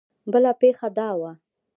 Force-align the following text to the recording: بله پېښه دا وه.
بله 0.31 0.51
پېښه 0.61 0.87
دا 0.97 1.09
وه. 1.19 1.31